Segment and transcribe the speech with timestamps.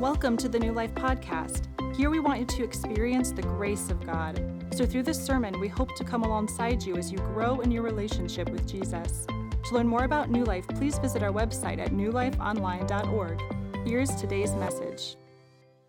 [0.00, 1.66] Welcome to the New Life Podcast.
[1.94, 4.40] Here we want you to experience the grace of God.
[4.74, 7.82] So, through this sermon, we hope to come alongside you as you grow in your
[7.82, 9.26] relationship with Jesus.
[9.26, 13.42] To learn more about New Life, please visit our website at newlifeonline.org.
[13.86, 15.16] Here's today's message.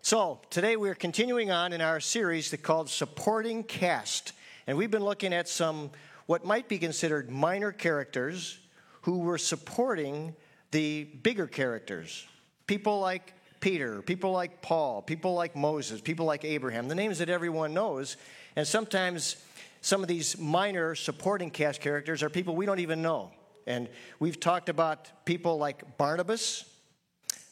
[0.02, 4.34] So, today we're continuing on in our series called Supporting Cast.
[4.66, 5.90] And we've been looking at some
[6.26, 8.58] what might be considered minor characters
[9.00, 10.34] who were supporting
[10.70, 12.26] the bigger characters.
[12.66, 13.32] People like
[13.62, 18.16] Peter, people like Paul, people like Moses, people like Abraham, the names that everyone knows.
[18.56, 19.36] And sometimes
[19.80, 23.30] some of these minor supporting cast characters are people we don't even know.
[23.68, 26.64] And we've talked about people like Barnabas,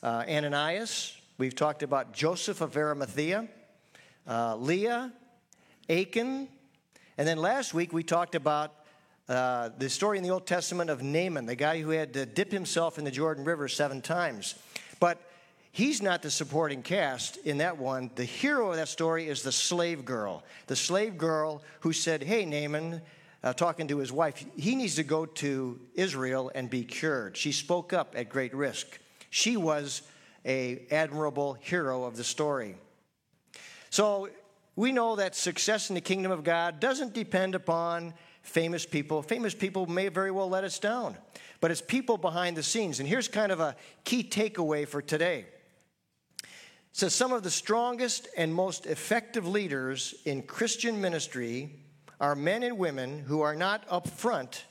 [0.02, 3.48] uh, Ananias, we've talked about Joseph of Arimathea,
[4.26, 5.12] uh, Leah,
[5.88, 6.48] Achan,
[7.18, 8.74] and then last week we talked about
[9.28, 12.50] uh, the story in the Old Testament of Naaman, the guy who had to dip
[12.50, 14.56] himself in the Jordan River seven times.
[14.98, 15.20] But
[15.72, 18.10] He's not the supporting cast in that one.
[18.16, 20.42] The hero of that story is the slave girl.
[20.66, 23.00] The slave girl who said, Hey, Naaman,
[23.42, 27.36] uh, talking to his wife, he needs to go to Israel and be cured.
[27.36, 28.98] She spoke up at great risk.
[29.30, 30.02] She was
[30.44, 32.74] a admirable hero of the story.
[33.90, 34.28] So
[34.74, 39.22] we know that success in the kingdom of God doesn't depend upon famous people.
[39.22, 41.16] Famous people may very well let us down,
[41.60, 42.98] but it's people behind the scenes.
[42.98, 45.46] And here's kind of a key takeaway for today
[46.92, 51.70] says some of the strongest and most effective leaders in Christian ministry
[52.20, 54.64] are men and women who are not up front,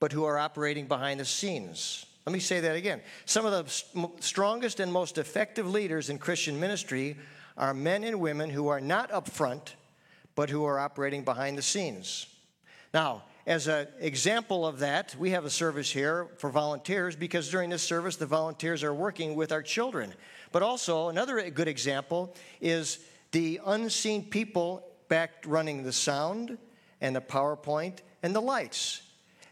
[0.00, 2.06] but who are operating behind the scenes.
[2.26, 3.00] Let me say that again.
[3.26, 7.16] Some of the strongest and most effective leaders in Christian ministry
[7.56, 9.76] are men and women who are not up front,
[10.34, 12.26] but who are operating behind the scenes.
[12.92, 17.68] Now, as an example of that, we have a service here for volunteers because during
[17.68, 20.14] this service, the volunteers are working with our children.
[20.54, 23.00] But also, another good example is
[23.32, 26.56] the unseen people back running the sound
[27.00, 29.02] and the PowerPoint and the lights.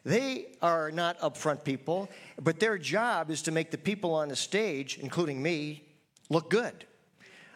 [0.05, 2.09] They are not upfront people,
[2.41, 5.83] but their job is to make the people on the stage, including me,
[6.31, 6.87] look good.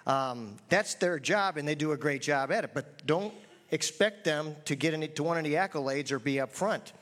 [0.08, 2.70] Um, that's their job, and they do a great job at it.
[2.74, 3.32] But don't
[3.70, 6.92] expect them to get any, to want any accolades or be up front.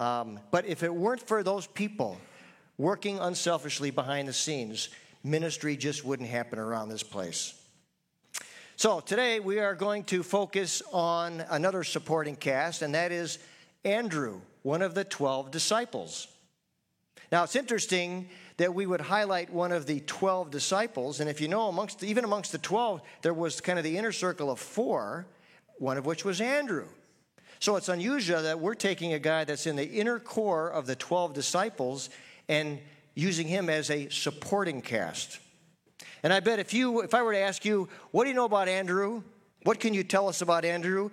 [0.00, 2.20] Um, but if it weren't for those people
[2.78, 4.88] working unselfishly behind the scenes,
[5.24, 7.54] ministry just wouldn't happen around this place.
[8.76, 13.38] So, today we are going to focus on another supporting cast, and that is
[13.84, 16.28] Andrew, one of the 12 disciples.
[17.32, 21.48] Now, it's interesting that we would highlight one of the 12 disciples, and if you
[21.48, 25.24] know, amongst even amongst the 12, there was kind of the inner circle of four,
[25.78, 26.86] one of which was Andrew.
[27.60, 30.96] So, it's unusual that we're taking a guy that's in the inner core of the
[30.96, 32.10] 12 disciples
[32.48, 32.80] and
[33.14, 35.38] using him as a supporting cast.
[36.22, 38.44] And I bet if you if I were to ask you, what do you know
[38.44, 39.22] about Andrew?
[39.62, 41.10] What can you tell us about Andrew?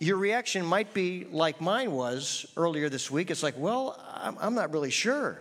[0.00, 3.30] Your reaction might be like mine was earlier this week.
[3.30, 5.40] It's like, well, I'm, I'm not really sure.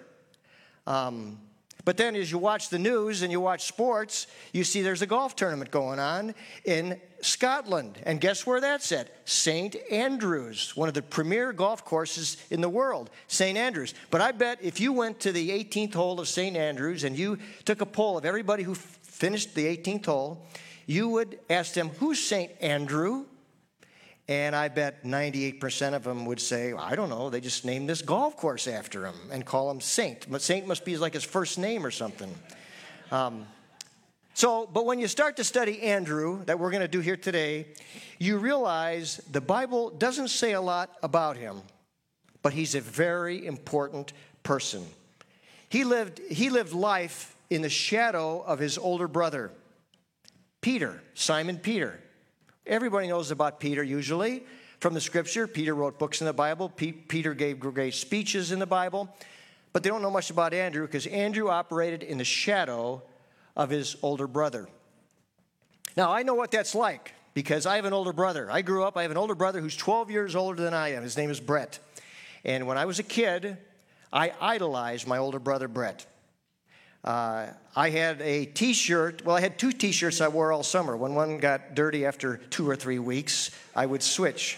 [0.88, 1.40] Um,
[1.88, 5.06] but then as you watch the news and you watch sports, you see there's a
[5.06, 7.98] golf tournament going on in Scotland.
[8.04, 9.10] And guess where that's at?
[9.24, 9.74] St.
[9.90, 13.58] Andrews, one of the premier golf courses in the world, St.
[13.58, 13.94] Andrews.
[14.12, 16.58] But I bet if you went to the 18th hole of St.
[16.58, 20.46] Andrews and you took a poll of everybody who finished the 18th hole,
[20.88, 22.52] you would ask them, Who's St.
[22.60, 23.28] Andrew?
[24.30, 28.02] And I bet 98% of them would say, I don't know, they just named this
[28.02, 30.30] golf course after him and call him Saint.
[30.30, 32.34] But Saint must be like his first name or something.
[33.10, 33.48] Um,
[34.34, 37.68] so, but when you start to study Andrew, that we're going to do here today,
[38.20, 41.62] you realize the Bible doesn't say a lot about him,
[42.44, 44.12] but he's a very important
[44.44, 44.86] person.
[45.70, 49.52] He lived, he lived life in the shadow of his older brother,
[50.62, 52.00] Peter, Simon Peter.
[52.68, 54.44] Everybody knows about Peter usually
[54.80, 55.48] from the scripture.
[55.48, 59.08] Peter wrote books in the Bible, Peter gave great speeches in the Bible,
[59.72, 63.02] but they don't know much about Andrew because Andrew operated in the shadow
[63.56, 64.68] of his older brother.
[65.96, 68.52] Now, I know what that's like because I have an older brother.
[68.52, 71.04] I grew up, I have an older brother who's 12 years older than I am.
[71.04, 71.80] His name is Brett.
[72.44, 73.58] And when I was a kid,
[74.12, 76.06] I idolized my older brother, Brett.
[77.08, 79.24] Uh, I had a t shirt.
[79.24, 80.98] Well, I had two t shirts I wore all summer.
[80.98, 84.58] When one got dirty after two or three weeks, I would switch.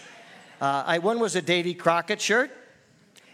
[0.60, 2.50] Uh, I, one was a Davy Crockett shirt,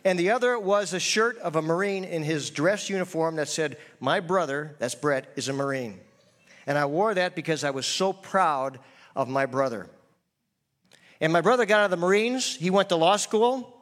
[0.05, 3.79] and the other was a shirt of a Marine in his dress uniform that said,
[4.01, 5.99] My brother, that's Brett, is a Marine.
[6.67, 8.79] And I wore that because I was so proud
[9.15, 9.89] of my brother.
[11.23, 13.75] And my brother got out of the Marines, he went to law school,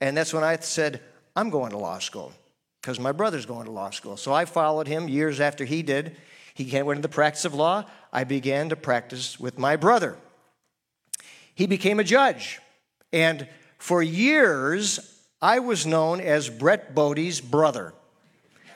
[0.00, 1.00] and that's when I said,
[1.36, 2.32] I'm going to law school
[2.80, 4.16] because my brother's going to law school.
[4.16, 6.16] So I followed him years after he did.
[6.54, 7.84] he went into the practice of law.
[8.12, 10.16] I began to practice with my brother.
[11.54, 12.58] He became a judge.
[13.12, 13.46] And
[13.78, 17.92] for years, I was known as Brett Bodie's brother.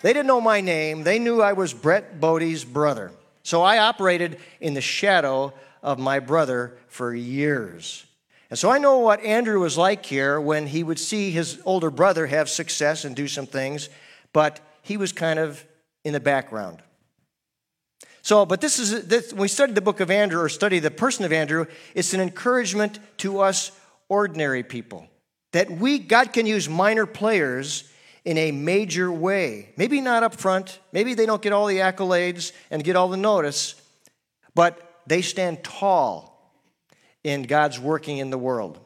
[0.02, 3.10] They didn't know my name, they knew I was Brett Bodie's brother.
[3.42, 5.52] So I operated in the shadow
[5.82, 8.06] of my brother for years.
[8.54, 11.90] And so I know what Andrew was like here when he would see his older
[11.90, 13.88] brother have success and do some things,
[14.32, 15.64] but he was kind of
[16.04, 16.78] in the background.
[18.22, 20.92] So, but this is, this, when we study the book of Andrew or study the
[20.92, 21.66] person of Andrew,
[21.96, 23.72] it's an encouragement to us
[24.08, 25.08] ordinary people
[25.50, 27.90] that we, God can use minor players
[28.24, 29.70] in a major way.
[29.76, 33.16] Maybe not up front, maybe they don't get all the accolades and get all the
[33.16, 33.74] notice,
[34.54, 36.33] but they stand tall
[37.24, 38.78] in God's working in the world.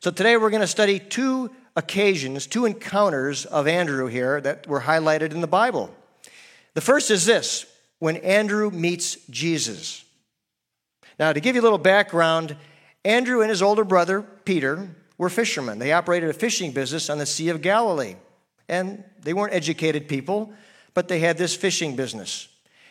[0.00, 4.80] So today we're going to study two occasions, two encounters of Andrew here that were
[4.80, 5.94] highlighted in the Bible.
[6.74, 7.66] The first is this
[8.00, 10.04] when Andrew meets Jesus.
[11.18, 12.56] Now, to give you a little background,
[13.04, 14.88] Andrew and his older brother, Peter,
[15.18, 15.78] were fishermen.
[15.78, 18.16] They operated a fishing business on the Sea of Galilee.
[18.68, 20.52] And they weren't educated people,
[20.94, 22.48] but they had this fishing business.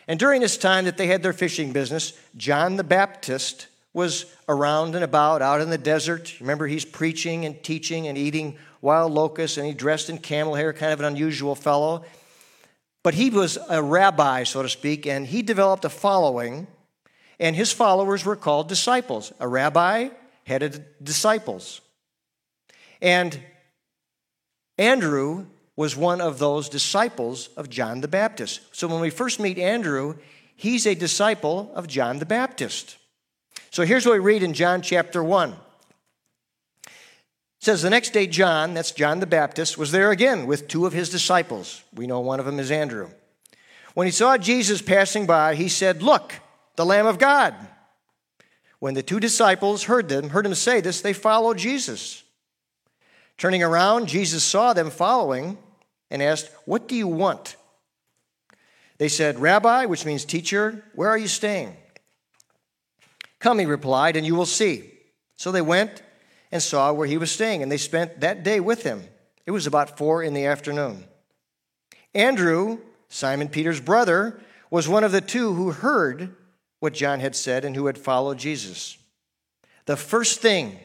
[0.07, 4.95] And during this time that they had their fishing business, John the Baptist was around
[4.95, 6.39] and about out in the desert.
[6.39, 10.73] Remember, he's preaching and teaching and eating wild locusts, and he dressed in camel hair,
[10.73, 12.05] kind of an unusual fellow.
[13.03, 16.67] But he was a rabbi, so to speak, and he developed a following,
[17.39, 19.33] and his followers were called disciples.
[19.39, 20.09] A rabbi
[20.45, 21.81] headed disciples.
[23.01, 23.39] And
[24.77, 25.45] Andrew
[25.75, 28.59] was one of those disciples of John the Baptist.
[28.71, 30.17] So when we first meet Andrew,
[30.55, 32.97] he's a disciple of John the Baptist.
[33.71, 35.51] So here's what we read in John chapter 1.
[35.51, 36.89] It
[37.59, 40.93] says, The next day, John, that's John the Baptist, was there again with two of
[40.93, 41.83] his disciples.
[41.93, 43.09] We know one of them is Andrew.
[43.93, 46.33] When he saw Jesus passing by, he said, Look,
[46.77, 47.55] the Lamb of God.
[48.79, 52.23] When the two disciples heard them, heard him say this, they followed Jesus.
[53.37, 55.57] Turning around, Jesus saw them following
[56.09, 57.55] and asked, What do you want?
[58.97, 61.75] They said, Rabbi, which means teacher, where are you staying?
[63.39, 64.91] Come, he replied, and you will see.
[65.35, 66.01] So they went
[66.51, 69.03] and saw where he was staying, and they spent that day with him.
[69.45, 71.05] It was about four in the afternoon.
[72.13, 76.35] Andrew, Simon Peter's brother, was one of the two who heard
[76.79, 78.97] what John had said and who had followed Jesus.
[79.85, 80.79] The first thing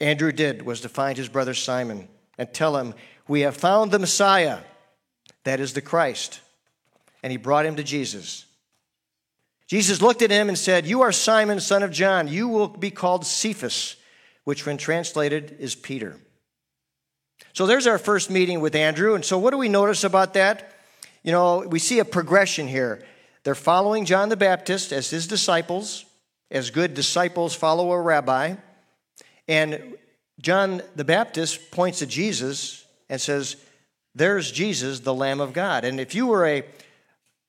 [0.00, 2.94] Andrew did was to find his brother Simon and tell him,
[3.26, 4.58] We have found the Messiah,
[5.44, 6.40] that is the Christ.
[7.22, 8.44] And he brought him to Jesus.
[9.68, 12.26] Jesus looked at him and said, You are Simon, son of John.
[12.26, 13.96] You will be called Cephas,
[14.44, 16.16] which, when translated, is Peter.
[17.52, 19.14] So there's our first meeting with Andrew.
[19.14, 20.72] And so, what do we notice about that?
[21.22, 23.04] You know, we see a progression here.
[23.44, 26.06] They're following John the Baptist as his disciples,
[26.50, 28.54] as good disciples follow a rabbi.
[29.46, 29.96] And
[30.40, 33.56] John the Baptist points to Jesus and says,
[34.14, 35.84] There's Jesus, the Lamb of God.
[35.84, 36.64] And if you were a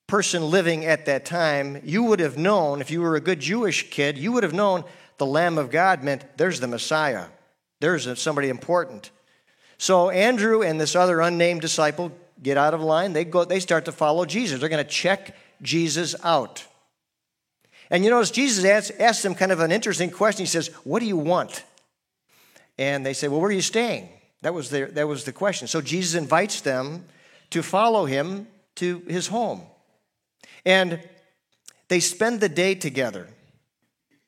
[0.10, 3.90] person living at that time, you would have known, if you were a good Jewish
[3.92, 4.84] kid, you would have known
[5.18, 7.28] the Lamb of God meant there's the Messiah,
[7.80, 9.12] there's somebody important.
[9.78, 12.12] So Andrew and this other unnamed disciple
[12.42, 13.14] get out of line.
[13.14, 14.60] They go, they start to follow Jesus.
[14.60, 16.66] They're going to check Jesus out.
[17.90, 20.44] And you notice Jesus asks, asks them kind of an interesting question.
[20.44, 21.64] He says, What do you want?
[22.78, 24.10] And they say, Well, where are you staying?
[24.42, 25.68] That was, their, that was the question.
[25.68, 27.06] So Jesus invites them
[27.52, 29.62] to follow him to his home.
[30.66, 31.02] And
[31.88, 33.28] they spend the day together.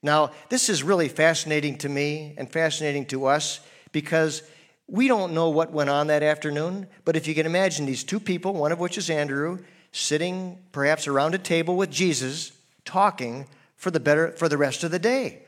[0.03, 3.59] Now, this is really fascinating to me and fascinating to us
[3.91, 4.41] because
[4.87, 6.87] we don't know what went on that afternoon.
[7.05, 9.59] But if you can imagine these two people, one of which is Andrew,
[9.91, 12.51] sitting perhaps around a table with Jesus,
[12.83, 15.43] talking for the, better, for the rest of the day.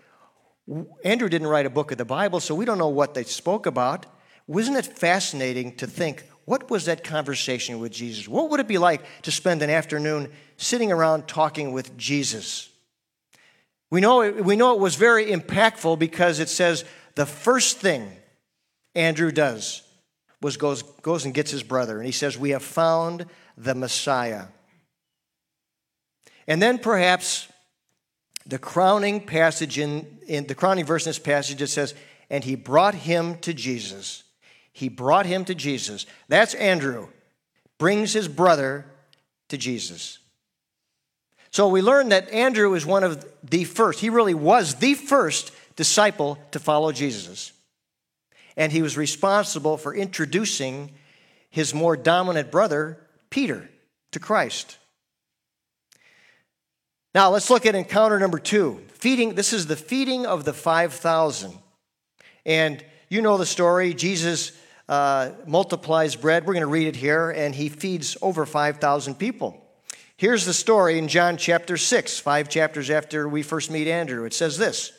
[1.03, 3.65] Andrew didn't write a book of the Bible, so we don't know what they spoke
[3.65, 4.05] about.
[4.47, 8.27] Wasn't it fascinating to think what was that conversation with Jesus?
[8.27, 12.69] What would it be like to spend an afternoon sitting around talking with Jesus?
[13.89, 16.83] We know, it, we know it was very impactful because it says
[17.15, 18.11] the first thing
[18.95, 19.83] Andrew does
[20.41, 23.25] was goes, goes and gets his brother, and he says, We have found
[23.57, 24.45] the Messiah.
[26.47, 27.47] And then perhaps
[28.45, 31.93] the crowning passage in, in the crowning verse in this passage it says,
[32.29, 34.23] And he brought him to Jesus.
[34.73, 36.05] He brought him to Jesus.
[36.27, 37.07] That's Andrew,
[37.77, 38.85] brings his brother
[39.49, 40.17] to Jesus.
[41.51, 45.51] So we learn that Andrew is one of the first, he really was the first
[45.75, 47.51] disciple to follow Jesus.
[48.57, 50.91] And he was responsible for introducing
[51.51, 52.99] his more dominant brother,
[53.29, 53.69] Peter,
[54.11, 54.77] to Christ.
[57.13, 58.81] Now let's look at encounter number two.
[58.93, 61.53] Feeding, this is the feeding of the 5,000.
[62.45, 63.93] And you know the story.
[63.93, 64.51] Jesus
[64.89, 66.45] uh, multiplies bread.
[66.45, 69.59] We're going to read it here, and he feeds over 5,000 people.
[70.17, 74.25] Here's the story in John chapter 6, five chapters after we first meet Andrew.
[74.25, 74.91] It says this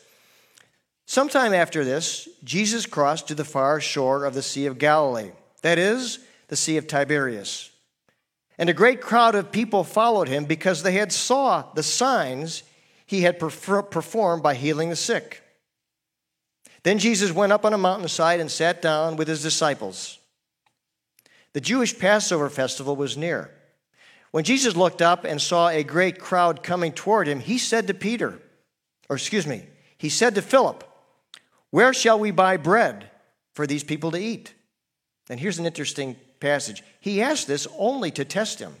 [1.05, 5.77] Sometime after this, Jesus crossed to the far shore of the Sea of Galilee, that
[5.77, 7.71] is, the Sea of Tiberias.
[8.57, 12.63] And a great crowd of people followed him because they had saw the signs
[13.05, 15.43] he had performed by healing the sick.
[16.85, 20.19] Then Jesus went up on a mountainside and sat down with his disciples.
[21.53, 23.49] The Jewish Passover festival was near.
[24.29, 27.95] When Jesus looked up and saw a great crowd coming toward him, he said to
[27.95, 28.39] Peter,
[29.09, 29.63] or excuse me,
[29.97, 30.83] he said to Philip,
[31.71, 33.09] Where shall we buy bread
[33.55, 34.53] for these people to eat?
[35.27, 36.83] And here's an interesting passage.
[36.99, 38.75] He asked this only to test him,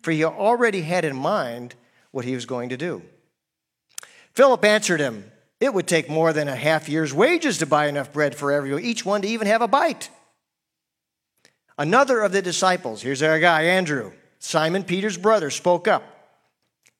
[0.00, 1.74] for he already had in mind
[2.10, 3.02] what he was going to do.
[4.32, 5.30] Philip answered him,
[5.64, 8.82] It would take more than a half year's wages to buy enough bread for everyone,
[8.82, 10.10] each one to even have a bite.
[11.78, 16.02] Another of the disciples, here's our guy, Andrew, Simon Peter's brother, spoke up.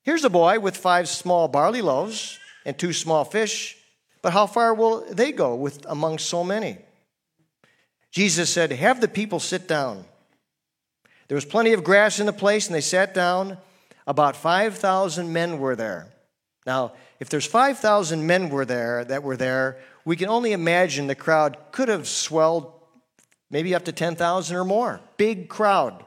[0.02, 3.76] Here's a boy with five small barley loaves and two small fish,
[4.22, 6.78] but how far will they go with among so many?
[8.12, 10.06] Jesus said, Have the people sit down.
[11.28, 13.58] There was plenty of grass in the place, and they sat down.
[14.06, 16.08] About 5,000 men were there.
[16.64, 21.14] Now, if there's 5,000 men were there that were there, we can only imagine the
[21.14, 22.72] crowd could have swelled
[23.50, 25.00] maybe up to 10,000 or more.
[25.16, 26.04] Big crowd.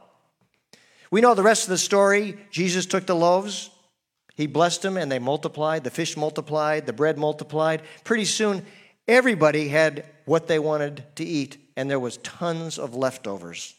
[1.09, 2.37] We know the rest of the story.
[2.51, 3.69] Jesus took the loaves,
[4.35, 5.83] he blessed them, and they multiplied.
[5.83, 7.81] The fish multiplied, the bread multiplied.
[8.03, 8.65] Pretty soon,
[9.07, 13.75] everybody had what they wanted to eat and there was tons of leftovers.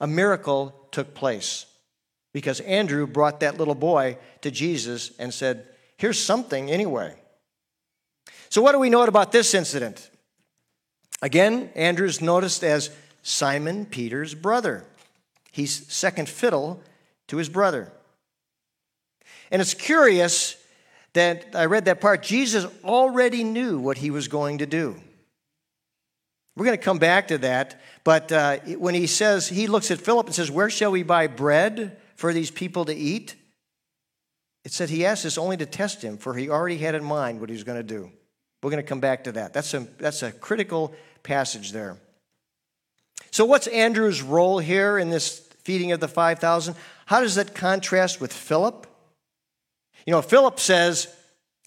[0.00, 1.66] A miracle took place
[2.32, 5.68] because Andrew brought that little boy to Jesus and said,
[6.00, 7.14] Here's something anyway.
[8.48, 10.10] So, what do we know about this incident?
[11.20, 12.88] Again, Andrew's noticed as
[13.22, 14.86] Simon Peter's brother.
[15.52, 16.82] He's second fiddle
[17.28, 17.92] to his brother.
[19.50, 20.56] And it's curious
[21.12, 22.22] that I read that part.
[22.22, 24.96] Jesus already knew what he was going to do.
[26.56, 27.78] We're going to come back to that.
[28.04, 31.26] But uh, when he says, he looks at Philip and says, Where shall we buy
[31.26, 33.34] bread for these people to eat?
[34.64, 37.40] It said he asked this only to test him, for he already had in mind
[37.40, 38.10] what he was going to do.
[38.62, 39.52] We're going to come back to that.
[39.52, 41.96] That's a, that's a critical passage there.
[43.30, 46.74] So, what's Andrew's role here in this feeding of the 5,000?
[47.06, 48.86] How does that contrast with Philip?
[50.06, 51.14] You know, Philip says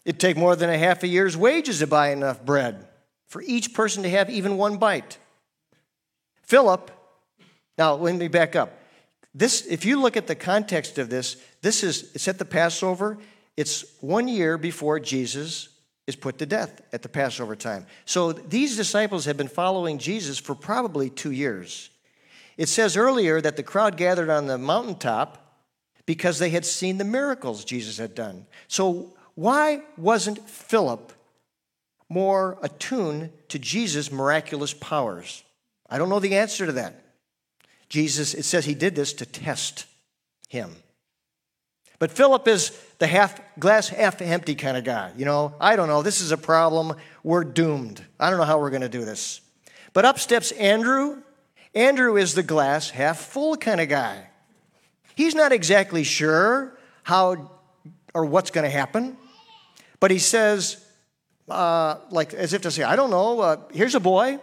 [0.05, 2.87] it'd take more than a half a year's wages to buy enough bread
[3.27, 5.17] for each person to have even one bite.
[6.43, 6.91] Philip,
[7.77, 8.77] now let me back up.
[9.35, 13.17] This, if you look at the context of this, this is it's at the Passover.
[13.57, 15.69] It's one year before Jesus
[16.05, 17.85] is put to death at the Passover time.
[18.05, 21.89] So these disciples have been following Jesus for probably two years.
[22.57, 25.39] It says earlier that the crowd gathered on the mountaintop
[26.05, 28.45] because they had seen the miracles Jesus had done.
[28.67, 31.13] So why wasn't Philip
[32.09, 35.43] more attuned to Jesus' miraculous powers?
[35.89, 37.02] I don't know the answer to that.
[37.89, 39.85] Jesus, it says he did this to test
[40.49, 40.75] him.
[41.99, 45.11] But Philip is the half glass half empty kind of guy.
[45.15, 46.95] You know, I don't know, this is a problem.
[47.23, 48.03] We're doomed.
[48.19, 49.41] I don't know how we're going to do this.
[49.93, 51.21] But up steps Andrew.
[51.75, 54.27] Andrew is the glass half full kind of guy.
[55.15, 57.51] He's not exactly sure how
[58.13, 59.17] or what's going to happen,
[59.99, 60.85] but he says,
[61.49, 64.39] uh, like as if to say, I don't know, uh, here's a boy.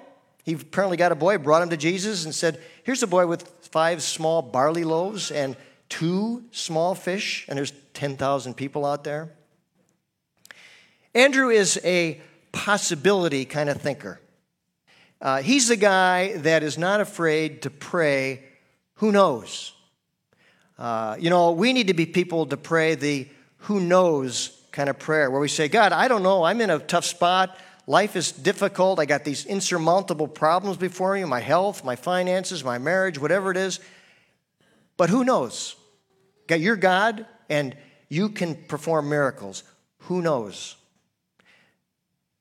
[0.50, 3.46] He apparently got a boy, brought him to Jesus, and said, Here's a boy with
[3.70, 5.56] five small barley loaves and
[5.88, 9.30] two small fish, and there's 10,000 people out there.
[11.14, 14.20] Andrew is a possibility kind of thinker.
[15.22, 18.42] Uh, he's the guy that is not afraid to pray,
[18.94, 19.72] who knows?
[20.76, 23.28] Uh, you know, we need to be people to pray the
[23.58, 26.80] who knows kind of prayer where we say, God, I don't know, I'm in a
[26.80, 27.56] tough spot.
[27.86, 29.00] Life is difficult.
[29.00, 33.56] I got these insurmountable problems before me my health, my finances, my marriage, whatever it
[33.56, 33.80] is.
[34.96, 35.76] But who knows?
[36.48, 37.76] You're God and
[38.08, 39.62] you can perform miracles.
[40.04, 40.76] Who knows?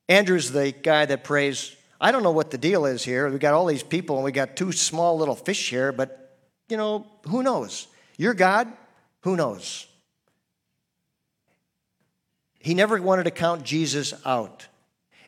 [0.08, 3.28] Andrew's the guy that prays, I don't know what the deal is here.
[3.30, 6.36] We got all these people and we got two small little fish here, but
[6.68, 7.86] you know, who knows?
[8.16, 8.72] You're God,
[9.20, 9.86] who knows?
[12.58, 14.66] He never wanted to count Jesus out.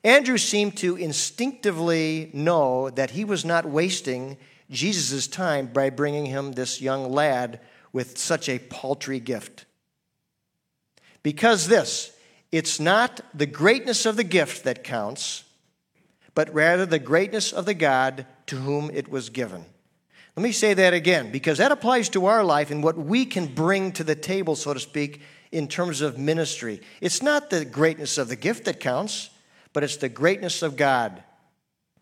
[0.04, 4.36] Andrew seemed to instinctively know that he was not wasting
[4.70, 7.60] Jesus' time by bringing him this young lad
[7.92, 9.64] with such a paltry gift.
[11.22, 12.16] Because this,
[12.50, 15.44] it's not the greatness of the gift that counts,
[16.34, 19.64] but rather the greatness of the God to whom it was given.
[20.36, 23.46] Let me say that again, because that applies to our life and what we can
[23.46, 25.20] bring to the table, so to speak,
[25.52, 26.80] in terms of ministry.
[27.02, 29.28] It's not the greatness of the gift that counts,
[29.72, 31.22] but it's the greatness of God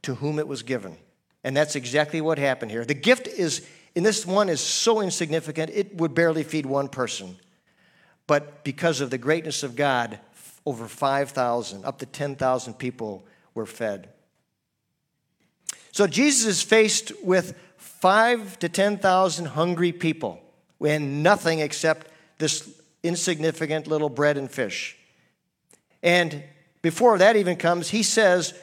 [0.03, 0.97] to whom it was given.
[1.45, 2.85] And that's exactly what happened here.
[2.85, 7.37] The gift is, in this one, is so insignificant, it would barely feed one person.
[8.27, 10.19] But because of the greatness of God,
[10.67, 13.25] over 5,000, up to 10,000 people
[13.55, 14.11] were fed.
[15.93, 20.41] So Jesus is faced with five to 10,000 hungry people
[20.81, 22.09] and nothing except
[22.39, 22.71] this
[23.03, 24.97] insignificant little bread and fish.
[26.03, 26.43] And
[26.82, 28.54] before that even comes, he says,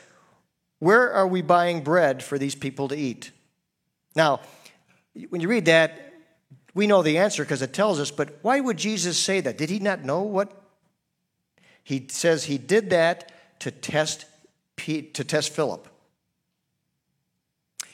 [0.79, 3.31] Where are we buying bread for these people to eat?
[4.15, 4.41] Now,
[5.29, 6.13] when you read that,
[6.74, 9.57] we know the answer because it tells us, but why would Jesus say that?
[9.57, 10.51] Did he not know what?
[11.83, 13.31] He says he did that
[13.62, 14.25] to test,
[14.77, 15.88] to test Philip.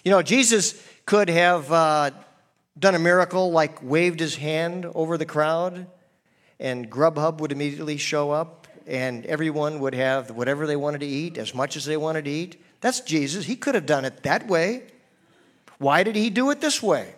[0.04, 2.12] You know, Jesus could have uh,
[2.78, 5.88] done a miracle like waved his hand over the crowd,
[6.60, 11.38] and Grubhub would immediately show up, and everyone would have whatever they wanted to eat,
[11.38, 12.62] as much as they wanted to eat.
[12.82, 13.46] That's Jesus.
[13.46, 14.84] He could have done it that way.
[15.78, 17.16] Why did he do it this way?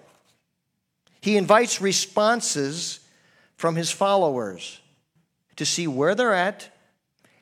[1.22, 3.00] He invites responses
[3.58, 4.80] from his followers
[5.56, 6.70] to see where they're at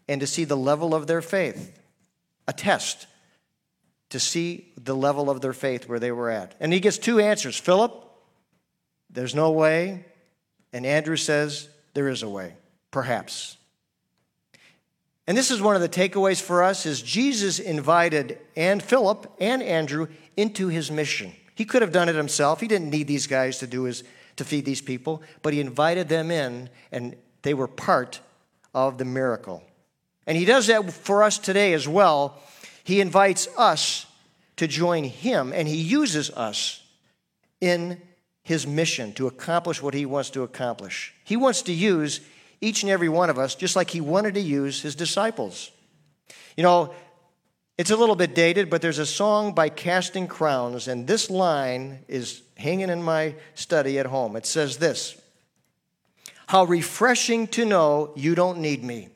[0.07, 1.79] and to see the level of their faith.
[2.47, 3.07] A test
[4.09, 6.55] to see the level of their faith where they were at.
[6.59, 7.91] And he gets two answers Philip,
[9.09, 10.05] there's no way.
[10.71, 12.55] And Andrew says, there is a way,
[12.89, 13.57] perhaps.
[15.27, 19.63] And this is one of the takeaways for us is Jesus invited and Philip and
[19.63, 21.33] Andrew into his mission.
[21.55, 22.59] He could have done it himself.
[22.59, 24.03] He didn't need these guys to do his
[24.35, 28.19] to feed these people, but he invited them in and they were part
[28.73, 29.63] of the miracle.
[30.25, 32.41] And he does that for us today as well
[32.83, 34.05] he invites us
[34.57, 36.83] to join him, and he uses us
[37.61, 38.01] in
[38.43, 41.13] his mission to accomplish what he wants to accomplish.
[41.23, 42.19] He wants to use
[42.63, 45.71] each and every one of us just like he wanted to use his disciples.
[46.55, 46.93] You know,
[47.77, 51.99] it's a little bit dated, but there's a song by Casting Crowns, and this line
[52.07, 54.35] is hanging in my study at home.
[54.35, 55.19] It says this
[56.47, 59.09] How refreshing to know you don't need me.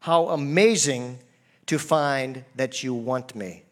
[0.00, 1.18] How amazing
[1.66, 3.64] to find that you want me.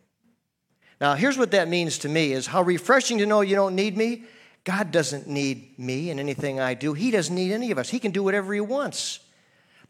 [1.01, 3.97] Now, here's what that means to me is how refreshing to know you don't need
[3.97, 4.25] me.
[4.69, 6.93] God doesn't need me and anything I do.
[6.93, 7.89] He doesn't need any of us.
[7.89, 9.19] He can do whatever he wants.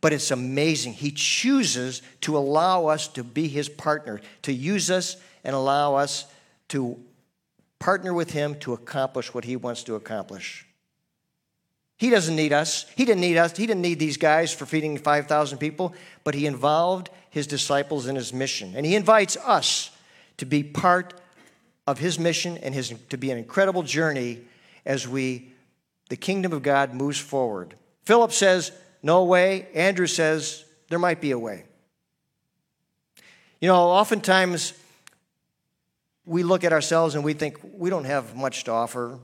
[0.01, 0.93] But it's amazing.
[0.93, 6.27] He chooses to allow us to be his partner, to use us and allow us
[6.69, 6.97] to
[7.81, 10.65] partner with him to accomplish what he wants to accomplish.
[11.97, 12.87] He doesn't need us.
[12.95, 13.57] He didn't need us.
[13.57, 18.15] He didn't need these guys for feeding 5,000 people, but he involved his disciples in
[18.15, 18.75] his mission.
[18.77, 19.91] And he invites us
[20.37, 21.15] to be part
[21.85, 24.43] of his mission and his, to be an incredible journey
[24.89, 25.53] as we,
[26.09, 27.77] the kingdom of God moves forward.
[28.05, 28.73] Philip says,
[29.05, 29.69] No way.
[29.75, 31.67] Andrew says, There might be a way.
[33.61, 34.73] You know, oftentimes
[36.25, 39.21] we look at ourselves and we think we don't have much to offer.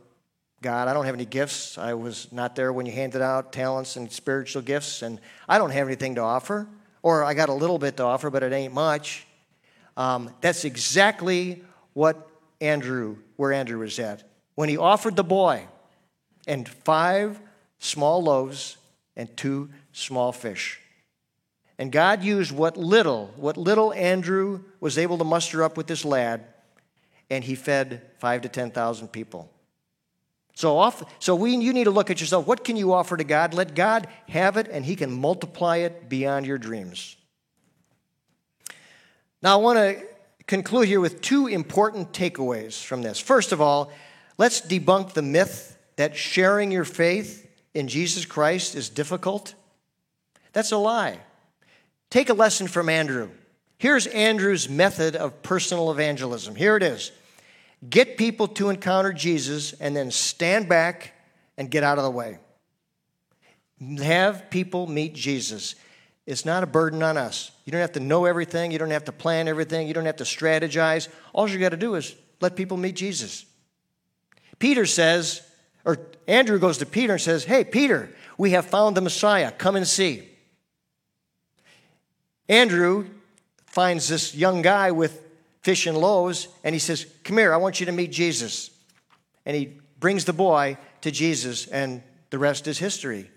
[0.61, 0.89] God.
[0.89, 1.77] I don't have any gifts.
[1.77, 5.71] I was not there when you handed out talents and spiritual gifts, and I don't
[5.71, 6.67] have anything to offer.
[7.03, 9.27] Or I got a little bit to offer, but it ain't much.
[9.95, 12.31] Um, that's exactly what
[12.63, 14.25] Andrew, where Andrew was at.
[14.55, 15.67] When he offered the boy
[16.47, 17.41] and five
[17.79, 18.77] small loaves
[19.17, 20.81] and two small fish.
[21.79, 26.05] And God used what little, what little Andrew was able to muster up with this
[26.05, 26.45] lad,
[27.31, 29.51] and he fed five to 10,000 people.
[30.57, 32.47] So, off, so we, you need to look at yourself.
[32.47, 33.55] What can you offer to God?
[33.55, 37.17] Let God have it, and He can multiply it beyond your dreams.
[39.43, 40.07] Now, I want to
[40.47, 43.19] conclude here with two important takeaways from this.
[43.19, 43.91] First of all,
[44.39, 49.55] let's debunk the myth that sharing your faith in Jesus Christ is difficult.
[50.53, 51.19] That's a lie.
[52.11, 53.31] Take a lesson from Andrew.
[53.79, 56.55] Here's Andrew's method of personal evangelism.
[56.55, 57.13] Here it is
[57.89, 61.13] get people to encounter Jesus, and then stand back
[61.57, 62.39] and get out of the way.
[63.99, 65.75] Have people meet Jesus.
[66.27, 67.51] It's not a burden on us.
[67.65, 70.17] You don't have to know everything, you don't have to plan everything, you don't have
[70.17, 71.09] to strategize.
[71.33, 73.45] All you got to do is let people meet Jesus.
[74.59, 75.43] Peter says,
[75.85, 79.51] or Andrew goes to Peter and says, Hey, Peter, we have found the Messiah.
[79.53, 80.29] Come and see.
[82.49, 83.09] Andrew
[83.67, 85.21] finds this young guy with
[85.63, 88.71] fish and loaves, and he says, Come here, I want you to meet Jesus.
[89.47, 93.31] And he brings the boy to Jesus, and the rest is history.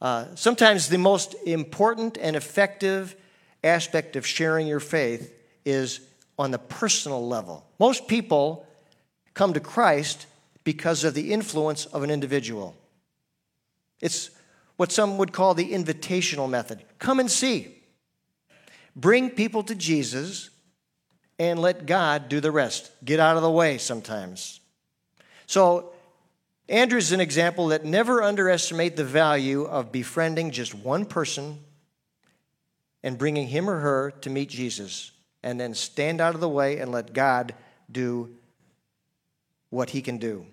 [0.00, 3.16] Uh, sometimes the most important and effective
[3.64, 6.00] aspect of sharing your faith is
[6.38, 7.66] on the personal level.
[7.80, 8.67] Most people
[9.34, 10.26] come to Christ
[10.64, 12.76] because of the influence of an individual.
[14.00, 14.30] It's
[14.76, 16.84] what some would call the invitational method.
[16.98, 17.74] Come and see.
[18.94, 20.50] Bring people to Jesus
[21.38, 22.90] and let God do the rest.
[23.04, 24.60] Get out of the way sometimes.
[25.46, 25.92] So,
[26.68, 31.60] Andrew's an example that never underestimate the value of befriending just one person
[33.02, 35.12] and bringing him or her to meet Jesus,
[35.42, 37.54] and then stand out of the way and let God
[37.90, 38.36] do
[39.70, 40.46] what he can do.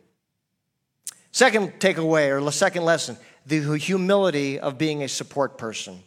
[1.32, 6.02] Second takeaway, or the second lesson, the humility of being a support person.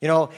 [0.00, 0.30] You know,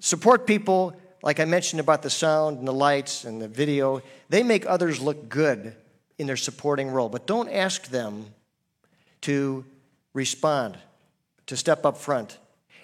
[0.00, 4.42] support people, like I mentioned about the sound and the lights and the video, they
[4.42, 5.74] make others look good
[6.18, 8.26] in their supporting role, but don't ask them
[9.22, 9.64] to
[10.14, 10.76] respond,
[11.46, 12.38] to step up front.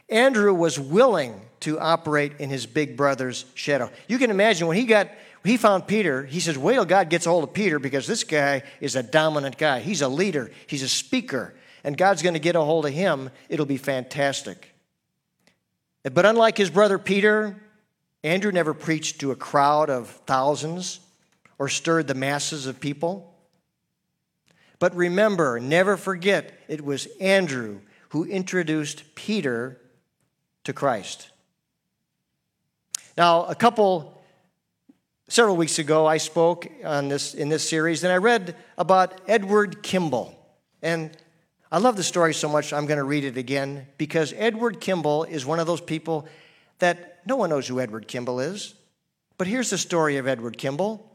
[0.08, 3.90] Andrew was willing to operate in his big brother's shadow.
[4.06, 5.10] You can imagine when he got
[5.46, 8.24] he found Peter, he says, Wait till God gets a hold of Peter because this
[8.24, 9.80] guy is a dominant guy.
[9.80, 11.54] He's a leader, he's a speaker,
[11.84, 13.30] and God's going to get a hold of him.
[13.48, 14.74] It'll be fantastic.
[16.02, 17.56] But unlike his brother Peter,
[18.22, 21.00] Andrew never preached to a crowd of thousands
[21.58, 23.34] or stirred the masses of people.
[24.78, 27.80] But remember, never forget, it was Andrew
[28.10, 29.80] who introduced Peter
[30.64, 31.30] to Christ.
[33.16, 34.15] Now, a couple,
[35.28, 39.82] several weeks ago, I spoke on this, in this series, and I read about Edward
[39.82, 40.34] Kimball.
[40.82, 41.10] And
[41.70, 45.24] I love the story so much, I'm going to read it again because Edward Kimball
[45.24, 46.28] is one of those people
[46.78, 48.74] that no one knows who Edward Kimball is.
[49.36, 51.10] But here's the story of Edward Kimball.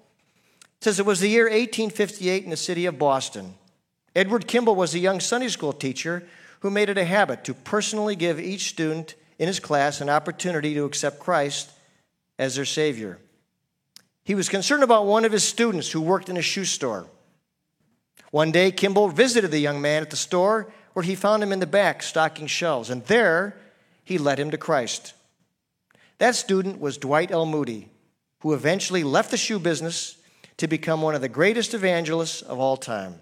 [0.61, 3.55] It says it was the year 1858 in the city of Boston.
[4.15, 6.27] Edward Kimball was a young Sunday school teacher
[6.59, 10.73] who made it a habit to personally give each student in his class an opportunity
[10.73, 11.71] to accept Christ
[12.37, 13.17] as their Savior.
[14.23, 17.07] He was concerned about one of his students who worked in a shoe store.
[18.31, 21.59] One day, Kimball visited the young man at the store where he found him in
[21.59, 23.57] the back stocking shelves, and there
[24.03, 25.13] he led him to Christ.
[26.17, 27.45] That student was Dwight L.
[27.45, 27.89] Moody,
[28.41, 30.17] who eventually left the shoe business
[30.57, 33.15] to become one of the greatest evangelists of all time.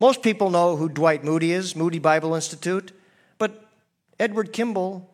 [0.00, 2.92] Most people know who Dwight Moody is, Moody Bible Institute.
[3.36, 3.66] But
[4.18, 5.08] Edward Kimball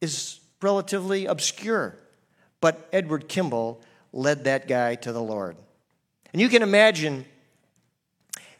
[0.00, 1.96] is relatively obscure,
[2.62, 5.56] but Edward Kimball led that guy to the Lord.
[6.32, 7.26] And you can imagine,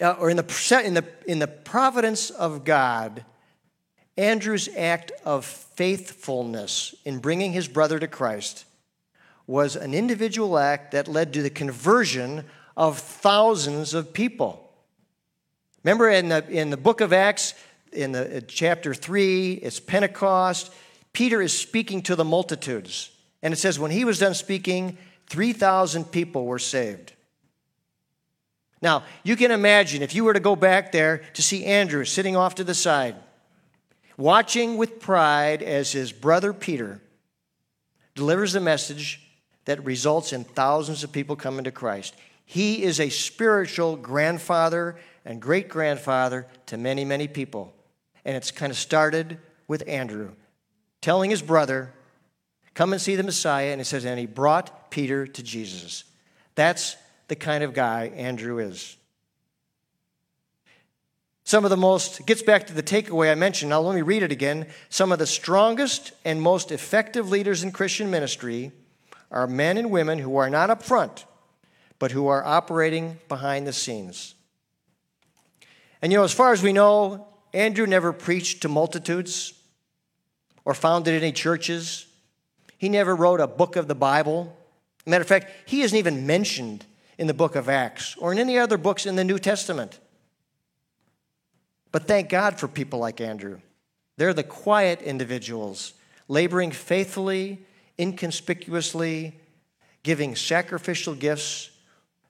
[0.00, 3.24] uh, or in the, in, the, in the providence of God,
[4.18, 8.66] Andrew's act of faithfulness in bringing his brother to Christ
[9.46, 12.44] was an individual act that led to the conversion
[12.76, 14.68] of thousands of people.
[15.84, 17.54] Remember in the, in the book of Acts,
[17.92, 20.72] in the in chapter 3, it's Pentecost.
[21.12, 23.11] Peter is speaking to the multitudes.
[23.42, 24.96] And it says, when he was done speaking,
[25.28, 27.12] 3,000 people were saved.
[28.80, 32.36] Now, you can imagine if you were to go back there to see Andrew sitting
[32.36, 33.14] off to the side,
[34.16, 37.00] watching with pride as his brother Peter
[38.14, 39.20] delivers the message
[39.64, 42.14] that results in thousands of people coming to Christ.
[42.44, 47.72] He is a spiritual grandfather and great grandfather to many, many people.
[48.24, 50.32] And it's kind of started with Andrew
[51.00, 51.92] telling his brother,
[52.74, 53.70] Come and see the Messiah.
[53.72, 56.04] And he says, And he brought Peter to Jesus.
[56.54, 56.96] That's
[57.28, 58.96] the kind of guy Andrew is.
[61.44, 63.70] Some of the most, gets back to the takeaway I mentioned.
[63.70, 64.66] Now, let me read it again.
[64.88, 68.70] Some of the strongest and most effective leaders in Christian ministry
[69.30, 71.24] are men and women who are not up front,
[71.98, 74.34] but who are operating behind the scenes.
[76.00, 79.52] And you know, as far as we know, Andrew never preached to multitudes
[80.64, 82.06] or founded any churches.
[82.82, 84.56] He never wrote a book of the Bible.
[85.06, 86.84] Matter of fact, he isn't even mentioned
[87.16, 90.00] in the book of Acts or in any other books in the New Testament.
[91.92, 93.60] But thank God for people like Andrew.
[94.16, 95.92] They're the quiet individuals,
[96.26, 97.64] laboring faithfully,
[98.00, 99.38] inconspicuously,
[100.02, 101.70] giving sacrificial gifts.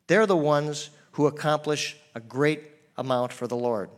[0.06, 2.60] They're the ones who accomplish a great
[2.98, 3.88] amount for the Lord.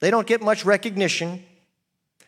[0.00, 1.42] They don't get much recognition,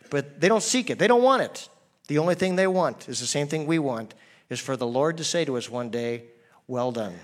[0.09, 0.99] but they don't seek it.
[0.99, 1.69] They don't want it.
[2.09, 4.15] The only thing they want is the same thing we want
[4.51, 6.25] is for the Lord to say to us one day,
[6.67, 7.15] Well done.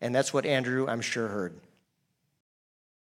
[0.00, 1.58] And that's what Andrew, I'm sure, heard.